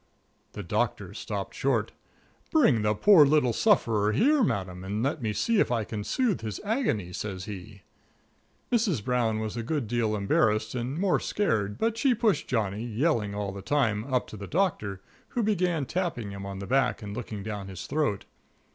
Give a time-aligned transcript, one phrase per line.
[0.53, 1.91] The Doctor stopped short.
[2.49, 6.41] "Bring the poor little sufferer here, Madam, and let me see if I can soothe
[6.41, 7.83] his agony," says he.
[8.71, 9.05] Mrs.
[9.05, 13.51] Brown was a good deal embarrassed and more scared, but she pushed Johnny, yelling all
[13.51, 17.43] the time, up to the Doctor, who began tapping him on the back and looking
[17.43, 18.25] down his throat.